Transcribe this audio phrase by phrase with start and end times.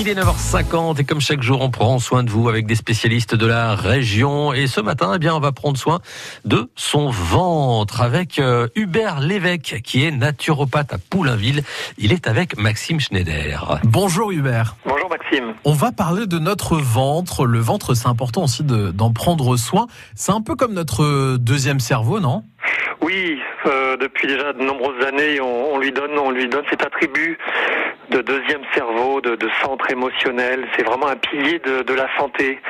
[0.00, 3.34] Il est 9h50 et comme chaque jour, on prend soin de vous avec des spécialistes
[3.34, 4.52] de la région.
[4.52, 5.98] Et ce matin, eh bien, on va prendre soin
[6.44, 11.64] de son ventre avec euh, Hubert Lévesque, qui est naturopathe à Poulainville.
[11.98, 13.80] Il est avec Maxime Schneider.
[13.82, 14.76] Bonjour Hubert.
[14.86, 15.54] Bonjour Maxime.
[15.64, 17.44] On va parler de notre ventre.
[17.44, 19.88] Le ventre, c'est important aussi d'en prendre soin.
[20.14, 22.44] C'est un peu comme notre deuxième cerveau, non?
[23.02, 26.84] Oui, euh, depuis déjà de nombreuses années, on, on, lui donne, on lui donne cet
[26.84, 27.36] attribut
[28.10, 30.66] de deuxième cerveau, de, de centre émotionnel.
[30.76, 32.60] C'est vraiment un pilier de, de la santé.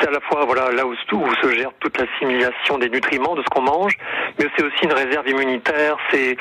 [0.00, 3.42] C'est à la fois voilà là où, où se gère toute l'assimilation des nutriments de
[3.42, 3.96] ce qu'on mange,
[4.38, 5.96] mais c'est aussi une réserve immunitaire.
[6.10, 6.36] C'est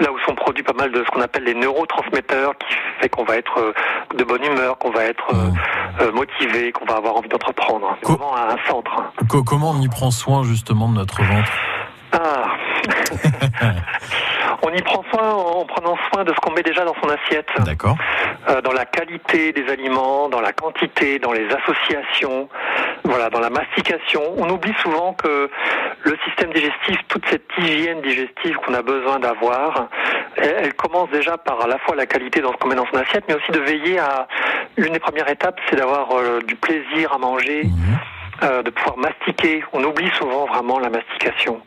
[0.00, 3.24] là où sont produits pas mal de ce qu'on appelle les neurotransmetteurs, qui fait qu'on
[3.24, 3.72] va être euh,
[4.16, 5.34] de bonne humeur, qu'on va être
[6.00, 7.96] euh, motivé, qu'on va avoir envie d'entreprendre.
[8.02, 9.12] C'est vraiment un centre.
[9.28, 11.52] Comment on y prend soin justement de notre ventre?
[12.12, 12.44] Ah
[14.64, 17.48] on y prend soin en prenant soin de ce qu'on met déjà dans son assiette.
[17.64, 17.96] D'accord.
[18.48, 22.48] Euh, dans la qualité des aliments, dans la quantité, dans les associations,
[23.04, 24.22] voilà, dans la mastication.
[24.38, 25.50] On oublie souvent que
[26.02, 29.88] le système digestif, toute cette hygiène digestive qu'on a besoin d'avoir,
[30.36, 32.86] elle, elle, commence déjà par à la fois la qualité dans ce qu'on met dans
[32.86, 34.26] son assiette, mais aussi de veiller à
[34.76, 37.64] l'une des premières étapes, c'est d'avoir euh, du plaisir à manger.
[37.64, 37.94] Mmh.
[38.42, 39.62] Euh, de pouvoir mastiquer.
[39.72, 41.60] On oublie souvent vraiment la mastication.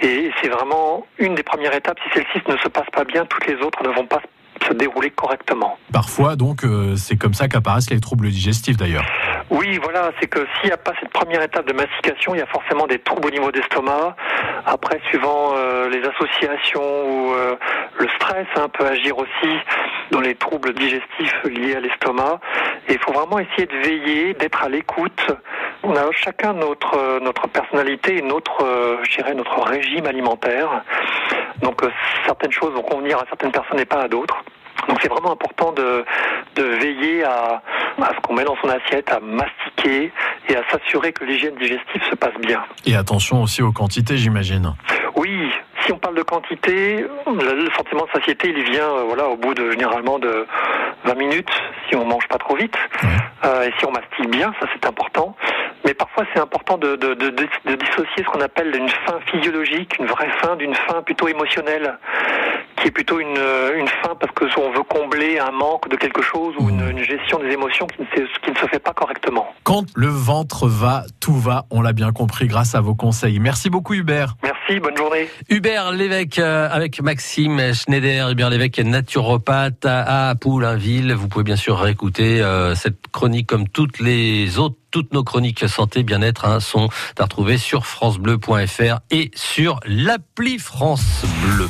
[0.00, 1.98] Et c'est vraiment une des premières étapes.
[2.04, 4.20] Si celle-ci ne se passe pas bien, toutes les autres ne vont pas
[4.66, 5.78] se dérouler correctement.
[5.92, 9.04] Parfois, donc, euh, c'est comme ça qu'apparaissent les troubles digestifs d'ailleurs.
[9.50, 12.42] Oui, voilà, c'est que s'il n'y a pas cette première étape de mastication, il y
[12.42, 14.16] a forcément des troubles au niveau d'estomac.
[14.64, 17.56] Après, suivant euh, les associations ou euh,
[17.98, 19.58] le stress, hein, peut agir aussi
[20.12, 22.40] dans les troubles digestifs liés à l'estomac.
[22.88, 25.26] Et il faut vraiment essayer de veiller, d'être à l'écoute.
[25.82, 30.82] On a chacun notre notre personnalité et notre, euh, je dirais, notre régime alimentaire.
[31.62, 31.90] Donc euh,
[32.26, 34.36] certaines choses vont convenir à certaines personnes et pas à d'autres.
[34.88, 36.04] Donc c'est vraiment important de,
[36.56, 37.62] de veiller à,
[38.00, 40.10] à ce qu'on met dans son assiette, à mastiquer
[40.48, 42.62] et à s'assurer que l'hygiène digestive se passe bien.
[42.86, 44.74] Et attention aussi aux quantités, j'imagine.
[45.16, 45.50] Oui,
[45.84, 49.54] si on parle de quantité, le sentiment de satiété, il vient euh, voilà au bout
[49.54, 50.46] de généralement de
[51.04, 51.50] 20 minutes
[51.88, 53.08] si on mange pas trop vite ouais.
[53.44, 55.36] euh, et si on mastique bien, ça c'est important.
[55.84, 59.98] Mais parfois c'est important de, de, de, de, dissocier ce qu'on appelle une faim physiologique,
[59.98, 61.98] une vraie faim d'une faim plutôt émotionnelle
[62.76, 63.38] qui est plutôt une,
[63.76, 67.02] une faim parce que on veut combler un manque de quelque chose ou une, une
[67.02, 69.46] gestion des émotions qui ne, se, qui ne se fait pas correctement.
[69.64, 73.38] Quand le ventre va, tout va, on l'a bien compris grâce à vos conseils.
[73.38, 74.34] Merci beaucoup Hubert.
[74.42, 75.28] Merci, bonne journée.
[75.48, 78.30] Hubert Lévesque euh, avec Maxime Schneider.
[78.30, 81.12] Hubert Lévesque est naturopathe à Poulainville.
[81.14, 85.68] Vous pouvez bien sûr réécouter euh, cette chronique comme toutes les autres toutes nos chroniques
[85.68, 91.68] santé bien-être hein, sont à retrouver sur francebleu.fr et sur l'appli France Bleu.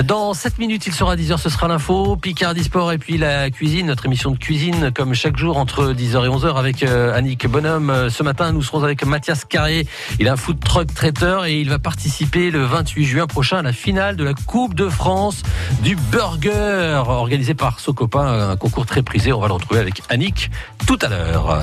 [0.00, 3.86] Dans 7 minutes, il sera 10h, ce sera l'info, Picardie Sport et puis la cuisine,
[3.86, 8.08] notre émission de cuisine comme chaque jour entre 10h et 11h avec euh, Annick Bonhomme.
[8.08, 9.86] Ce matin, nous serons avec Mathias Carré.
[10.18, 13.62] Il a un food truck traiteur et il va participer le 28 juin prochain à
[13.62, 15.42] la finale de la Coupe de France
[15.82, 19.30] du burger organisé par Socopa, un concours très prisé.
[19.34, 20.50] On va le retrouver avec Annick
[20.86, 21.60] tout à l'heure.